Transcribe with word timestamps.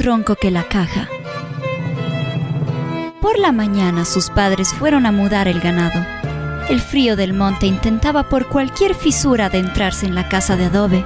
ronco 0.00 0.36
que 0.36 0.50
la 0.50 0.64
caja. 0.64 1.08
Por 3.20 3.38
la 3.38 3.52
mañana 3.52 4.04
sus 4.04 4.30
padres 4.30 4.72
fueron 4.72 5.06
a 5.06 5.12
mudar 5.12 5.48
el 5.48 5.60
ganado. 5.60 6.04
El 6.68 6.80
frío 6.80 7.16
del 7.16 7.34
monte 7.34 7.66
intentaba 7.66 8.28
por 8.28 8.46
cualquier 8.48 8.94
fisura 8.94 9.46
adentrarse 9.46 10.06
en 10.06 10.14
la 10.14 10.28
casa 10.28 10.56
de 10.56 10.66
adobe, 10.66 11.04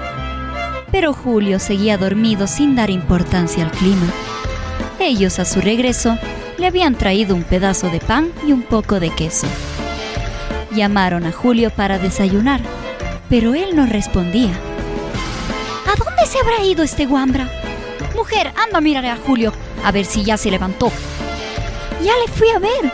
pero 0.93 1.13
Julio 1.13 1.59
seguía 1.59 1.99
dormido 1.99 2.47
sin 2.47 2.77
dar 2.77 2.91
importancia 2.91 3.65
al 3.65 3.71
clima. 3.71 4.07
Ellos 5.01 5.39
a 5.39 5.45
su 5.45 5.61
regreso 5.61 6.19
le 6.59 6.67
habían 6.67 6.95
traído 6.95 7.35
un 7.35 7.43
pedazo 7.43 7.91
de 7.91 8.01
pan 8.01 8.31
y 8.47 8.53
un 8.53 8.63
poco 8.63 9.01
de 9.01 9.11
queso. 9.11 9.47
Llamaron 10.75 11.25
a 11.27 11.33
Julio 11.33 11.71
para 11.71 11.99
desayunar, 11.99 12.61
pero 13.29 13.55
él 13.55 13.75
no 13.75 13.87
respondía. 13.87 14.53
¿A 15.87 15.97
dónde 15.97 16.27
se 16.27 16.39
habrá 16.39 16.63
ido 16.65 16.83
este 16.83 17.07
guambra? 17.07 17.49
Mujer, 18.17 18.53
anda 18.57 18.79
a 18.79 18.81
mirar 18.81 19.05
a 19.05 19.17
Julio, 19.17 19.53
a 19.85 19.93
ver 19.93 20.07
si 20.07 20.25
ya 20.25 20.37
se 20.39 20.51
levantó. 20.51 20.91
Ya 22.03 22.13
le 22.17 22.33
fui 22.33 22.49
a 22.49 22.59
ver, 22.59 22.93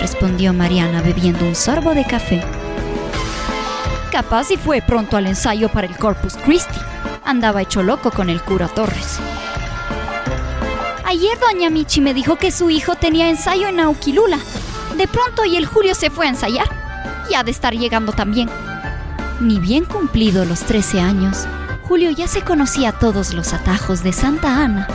respondió 0.00 0.52
Mariana 0.52 1.00
bebiendo 1.00 1.44
un 1.44 1.54
sorbo 1.54 1.94
de 1.94 2.04
café. 2.04 2.42
Capaz 4.10 4.50
y 4.50 4.56
fue 4.56 4.82
pronto 4.82 5.16
al 5.16 5.26
ensayo 5.26 5.68
para 5.68 5.86
el 5.86 5.96
Corpus 5.96 6.36
Christi. 6.36 6.78
Andaba 7.24 7.62
hecho 7.62 7.82
loco 7.82 8.10
con 8.10 8.30
el 8.30 8.42
cura 8.42 8.68
Torres. 8.68 9.18
Ayer 11.04 11.38
doña 11.38 11.70
Michi 11.70 12.00
me 12.00 12.12
dijo 12.12 12.36
que 12.36 12.50
su 12.50 12.68
hijo 12.68 12.96
tenía 12.96 13.28
ensayo 13.28 13.68
en 13.68 13.80
Auquilula. 13.80 14.38
De 14.96 15.06
pronto 15.06 15.44
y 15.44 15.56
el 15.56 15.66
Julio 15.66 15.94
se 15.94 16.10
fue 16.10 16.26
a 16.26 16.30
ensayar. 16.30 16.68
Y 17.30 17.34
ha 17.34 17.44
de 17.44 17.52
estar 17.52 17.74
llegando 17.74 18.12
también. 18.12 18.50
Ni 19.40 19.58
bien 19.58 19.84
cumplido 19.84 20.44
los 20.44 20.60
13 20.60 21.00
años, 21.00 21.46
Julio 21.86 22.10
ya 22.10 22.26
se 22.26 22.40
conocía 22.40 22.92
todos 22.92 23.34
los 23.34 23.52
atajos 23.52 24.02
de 24.02 24.14
Santa 24.14 24.64
Ana. 24.64 24.88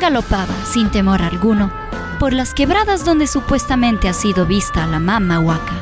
Galopaba, 0.00 0.52
sin 0.68 0.90
temor 0.90 1.22
alguno, 1.22 1.70
por 2.18 2.32
las 2.32 2.54
quebradas 2.54 3.04
donde 3.04 3.28
supuestamente 3.28 4.08
ha 4.08 4.12
sido 4.12 4.44
vista 4.44 4.84
la 4.88 4.98
mama 4.98 5.38
huaca. 5.38 5.80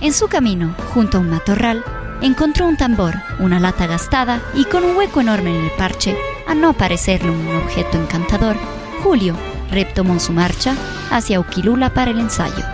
En 0.00 0.12
su 0.12 0.28
camino, 0.28 0.72
junto 0.94 1.18
a 1.18 1.20
un 1.20 1.30
matorral, 1.30 1.84
encontró 2.22 2.68
un 2.68 2.76
tambor, 2.76 3.16
una 3.40 3.58
lata 3.58 3.88
gastada 3.88 4.40
y 4.54 4.64
con 4.66 4.84
un 4.84 4.96
hueco 4.96 5.20
enorme 5.20 5.50
en 5.50 5.64
el 5.64 5.72
parche, 5.72 6.16
a 6.46 6.54
no 6.54 6.72
parecerle 6.72 7.30
un 7.30 7.56
objeto 7.56 7.98
encantador, 7.98 8.56
Julio 9.02 9.34
retomó 9.72 10.20
su 10.20 10.32
marcha 10.32 10.76
hacia 11.10 11.40
Uquilula 11.40 11.92
para 11.92 12.12
el 12.12 12.20
ensayo. 12.20 12.64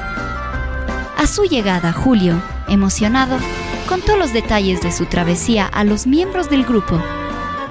A 1.16 1.26
su 1.26 1.44
llegada, 1.44 1.94
Julio, 1.94 2.38
emocionado, 2.68 3.38
contó 3.84 4.16
los 4.16 4.32
detalles 4.32 4.80
de 4.82 4.92
su 4.92 5.06
travesía 5.06 5.66
a 5.66 5.84
los 5.84 6.06
miembros 6.06 6.50
del 6.50 6.64
grupo, 6.64 7.02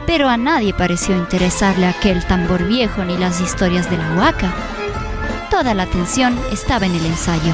pero 0.05 0.29
a 0.29 0.37
nadie 0.37 0.73
pareció 0.73 1.15
interesarle 1.15 1.87
aquel 1.87 2.25
tambor 2.25 2.63
viejo 2.67 3.03
ni 3.03 3.17
las 3.17 3.41
historias 3.41 3.89
de 3.89 3.97
la 3.97 4.15
huaca 4.15 4.53
toda 5.53 5.75
la 5.75 5.83
atención 5.83 6.35
estaba 6.51 6.87
en 6.87 6.95
el 6.95 7.05
ensayo. 7.05 7.53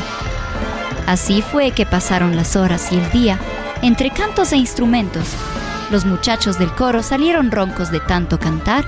Así 1.06 1.42
fue 1.42 1.72
que 1.72 1.86
pasaron 1.86 2.38
las 2.38 2.56
horas 2.56 2.94
y 2.94 2.96
el 2.98 3.12
día, 3.12 3.38
entre 3.82 4.10
cantos 4.10 4.54
e 4.54 4.56
instrumentos. 4.56 5.26
Los 5.92 6.06
muchachos 6.06 6.58
del 6.58 6.72
coro 6.72 7.04
salieron 7.04 7.52
roncos 7.52 7.92
de 7.92 8.00
tanto 8.00 8.40
cantar 8.40 8.86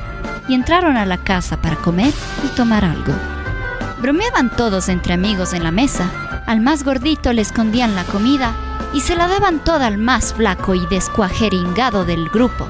y 0.47 0.53
entraron 0.53 0.95
a 0.95 1.05
la 1.05 1.17
casa 1.17 1.61
para 1.61 1.75
comer 1.75 2.13
y 2.45 2.55
tomar 2.55 2.85
algo. 2.85 3.11
Bromeaban 3.99 4.49
todos 4.55 4.87
entre 4.87 5.13
amigos 5.13 5.51
en 5.51 5.65
la 5.65 5.71
mesa. 5.71 6.09
Al 6.47 6.61
más 6.61 6.85
gordito 6.85 7.33
le 7.33 7.41
escondían 7.41 7.95
la 7.95 8.05
comida 8.05 8.55
y 8.93 9.01
se 9.01 9.15
la 9.15 9.27
daban 9.27 9.63
toda 9.63 9.87
al 9.87 9.97
más 9.97 10.33
flaco 10.33 10.75
y 10.75 10.85
descuajeringado 10.87 12.05
del 12.05 12.29
grupo. 12.29 12.67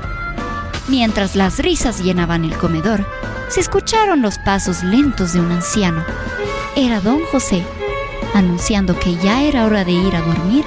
Mientras 0.88 1.36
las 1.36 1.60
risas 1.60 2.04
llenaban 2.04 2.44
el 2.46 2.58
comedor, 2.58 3.06
se 3.50 3.60
escucharon 3.60 4.22
los 4.22 4.38
pasos 4.38 4.84
lentos 4.84 5.34
de 5.34 5.42
un 5.42 5.52
anciano. 5.52 6.04
Era 6.76 7.02
don 7.02 7.20
José, 7.32 7.66
anunciando 8.34 8.98
que 8.98 9.16
ya 9.18 9.42
era 9.44 9.66
hora 9.66 9.84
de 9.84 9.92
ir 9.92 10.16
a 10.16 10.22
dormir 10.22 10.66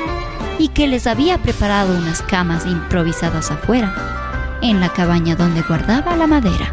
y 0.59 0.69
que 0.69 0.87
les 0.87 1.07
había 1.07 1.39
preparado 1.39 1.97
unas 1.97 2.23
camas 2.23 2.67
improvisadas 2.67 3.51
afuera, 3.51 4.59
en 4.63 4.81
la 4.81 4.89
cabaña 4.91 5.37
donde 5.37 5.63
guardaba 5.63 6.17
la 6.17 6.27
madera. 6.27 6.73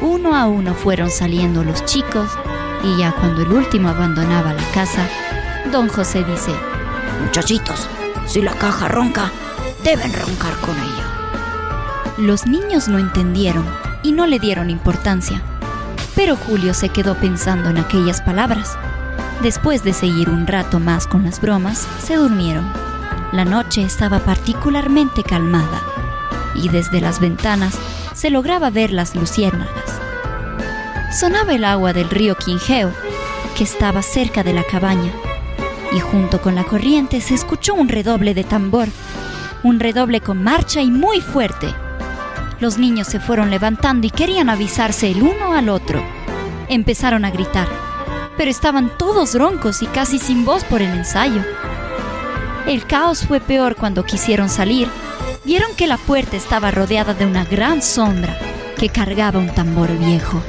Uno 0.00 0.36
a 0.36 0.46
uno 0.46 0.74
fueron 0.74 1.10
saliendo 1.10 1.64
los 1.64 1.84
chicos 1.84 2.30
y 2.82 2.98
ya 2.98 3.12
cuando 3.12 3.42
el 3.42 3.52
último 3.52 3.88
abandonaba 3.88 4.52
la 4.52 4.64
casa, 4.72 5.08
don 5.72 5.88
José 5.88 6.24
dice, 6.24 6.52
Muchachitos, 7.22 7.88
si 8.26 8.42
la 8.42 8.52
caja 8.52 8.88
ronca, 8.88 9.30
deben 9.82 10.12
roncar 10.12 10.54
con 10.60 10.76
ella. 10.76 11.04
Los 12.16 12.46
niños 12.46 12.88
no 12.88 12.98
entendieron 12.98 13.64
y 14.02 14.12
no 14.12 14.26
le 14.26 14.38
dieron 14.38 14.70
importancia. 14.70 15.42
Pero 16.14 16.36
Julio 16.36 16.74
se 16.74 16.88
quedó 16.88 17.16
pensando 17.16 17.70
en 17.70 17.78
aquellas 17.78 18.22
palabras. 18.22 18.78
Después 19.42 19.82
de 19.82 19.92
seguir 19.92 20.30
un 20.30 20.46
rato 20.46 20.78
más 20.78 21.06
con 21.06 21.24
las 21.24 21.40
bromas, 21.40 21.86
se 22.02 22.16
durmieron. 22.16 22.70
La 23.32 23.44
noche 23.44 23.82
estaba 23.82 24.20
particularmente 24.20 25.24
calmada 25.24 25.82
y 26.54 26.68
desde 26.68 27.00
las 27.00 27.18
ventanas 27.18 27.74
se 28.14 28.30
lograba 28.30 28.70
ver 28.70 28.92
las 28.92 29.16
luciérnagas. 29.16 29.84
Sonaba 31.18 31.54
el 31.54 31.64
agua 31.64 31.92
del 31.92 32.10
río 32.10 32.36
Quingeo, 32.36 32.92
que 33.56 33.64
estaba 33.64 34.02
cerca 34.02 34.42
de 34.44 34.52
la 34.52 34.62
cabaña, 34.62 35.12
y 35.94 36.00
junto 36.00 36.42
con 36.42 36.56
la 36.56 36.64
corriente 36.64 37.20
se 37.20 37.34
escuchó 37.34 37.74
un 37.74 37.88
redoble 37.88 38.34
de 38.34 38.42
tambor, 38.42 38.88
un 39.62 39.78
redoble 39.78 40.20
con 40.20 40.42
marcha 40.42 40.82
y 40.82 40.90
muy 40.90 41.20
fuerte. 41.20 41.68
Los 42.58 42.78
niños 42.78 43.06
se 43.06 43.20
fueron 43.20 43.50
levantando 43.50 44.06
y 44.06 44.10
querían 44.10 44.50
avisarse 44.50 45.10
el 45.10 45.22
uno 45.22 45.52
al 45.52 45.68
otro. 45.68 46.02
Empezaron 46.68 47.24
a 47.24 47.30
gritar, 47.30 47.68
pero 48.36 48.50
estaban 48.50 48.90
todos 48.98 49.34
roncos 49.34 49.82
y 49.82 49.86
casi 49.86 50.18
sin 50.18 50.44
voz 50.44 50.64
por 50.64 50.82
el 50.82 50.90
ensayo. 50.90 51.42
El 52.66 52.86
caos 52.86 53.24
fue 53.26 53.40
peor 53.40 53.76
cuando 53.76 54.04
quisieron 54.04 54.48
salir. 54.48 54.88
Vieron 55.44 55.74
que 55.76 55.86
la 55.86 55.98
puerta 55.98 56.36
estaba 56.36 56.70
rodeada 56.70 57.14
de 57.14 57.26
una 57.26 57.44
gran 57.44 57.82
sombra 57.82 58.36
que 58.78 58.88
cargaba 58.88 59.38
un 59.38 59.54
tambor 59.54 59.96
viejo. 59.98 60.42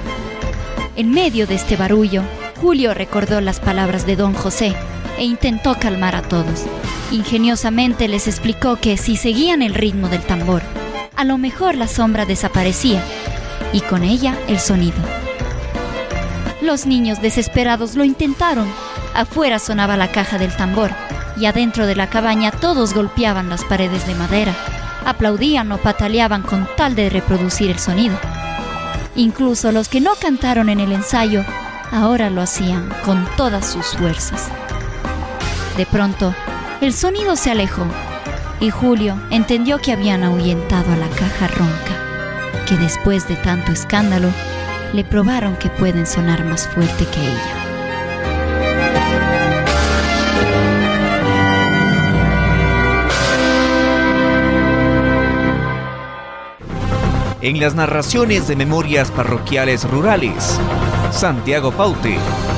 En 0.96 1.12
medio 1.12 1.46
de 1.46 1.56
este 1.56 1.76
barullo, 1.76 2.24
Julio 2.62 2.94
recordó 2.94 3.42
las 3.42 3.60
palabras 3.60 4.08
de 4.08 4.16
don 4.16 4.34
José 4.34 4.76
e 5.18 5.24
intentó 5.24 5.76
calmar 5.76 6.16
a 6.16 6.22
todos. 6.22 6.66
Ingeniosamente 7.12 8.08
les 8.08 8.28
explicó 8.28 8.78
que 8.78 8.98
si 8.98 9.16
seguían 9.18 9.62
el 9.62 9.74
ritmo 9.74 10.10
del 10.10 10.22
tambor, 10.22 10.62
a 11.16 11.24
lo 11.24 11.38
mejor 11.38 11.76
la 11.76 11.88
sombra 11.88 12.26
desaparecía 12.26 13.02
y 13.72 13.82
con 13.82 14.04
ella 14.04 14.38
el 14.48 14.60
sonido. 14.60 14.98
Los 16.62 16.86
niños 16.86 17.22
desesperados 17.22 17.96
lo 17.96 18.04
intentaron. 18.04 18.68
Afuera 19.14 19.60
sonaba 19.60 19.98
la 19.98 20.12
caja 20.12 20.38
del 20.38 20.56
tambor 20.56 20.92
y 21.38 21.46
adentro 21.46 21.86
de 21.86 21.96
la 21.96 22.10
cabaña 22.10 22.52
todos 22.52 22.94
golpeaban 22.94 23.50
las 23.50 23.64
paredes 23.64 24.08
de 24.08 24.16
madera, 24.16 24.54
aplaudían 25.06 25.72
o 25.72 25.78
pataleaban 25.78 26.42
con 26.42 26.68
tal 26.76 26.96
de 26.96 27.10
reproducir 27.10 27.70
el 27.70 27.80
sonido. 27.80 28.18
Incluso 29.16 29.72
los 29.72 29.88
que 29.88 30.02
no 30.02 30.16
cantaron 30.16 30.70
en 30.70 30.80
el 30.80 30.92
ensayo 30.92 31.46
ahora 31.92 32.30
lo 32.30 32.42
hacían 32.42 32.90
con 33.06 33.26
todas 33.38 33.70
sus 33.72 33.86
fuerzas. 33.98 34.50
De 35.78 35.86
pronto, 35.86 36.34
el 36.80 36.94
sonido 36.94 37.36
se 37.36 37.52
alejó 37.52 37.86
y 38.62 38.70
Julio 38.70 39.18
entendió 39.30 39.80
que 39.80 39.92
habían 39.92 40.24
ahuyentado 40.24 40.94
a 40.94 40.96
la 40.96 41.10
caja 41.10 41.48
ronca, 41.48 42.66
que 42.66 42.78
después 42.78 43.28
de 43.28 43.36
tanto 43.36 43.74
escándalo 43.74 44.30
le 44.94 45.04
probaron 45.04 45.58
que 45.58 45.70
pueden 45.70 46.08
sonar 46.08 46.46
más 46.46 46.66
fuerte 46.68 47.06
que 47.06 47.20
ella. 47.20 47.66
En 57.42 57.60
las 57.60 57.76
narraciones 57.76 58.48
de 58.48 58.56
memorias 58.56 59.12
parroquiales 59.12 59.84
rurales, 59.84 60.58
Santiago 61.12 61.72
Paute, 61.72 62.18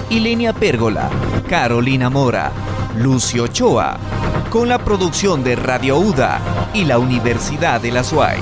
Ilenia 0.09 0.53
Pérgola, 0.53 1.09
Carolina 1.49 2.09
Mora, 2.09 2.51
Lucio 2.97 3.43
Ochoa, 3.43 3.97
con 4.49 4.67
la 4.67 4.79
producción 4.79 5.43
de 5.43 5.55
Radio 5.55 5.97
UDA 5.97 6.71
y 6.73 6.83
la 6.83 6.97
Universidad 6.97 7.79
de 7.79 7.91
la 7.91 8.03
SUAY. 8.03 8.39